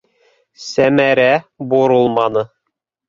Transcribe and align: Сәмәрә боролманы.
Сәмәрә 0.67 1.27
боролманы. 1.75 2.47